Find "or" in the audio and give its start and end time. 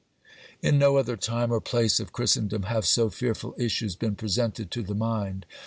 1.51-1.61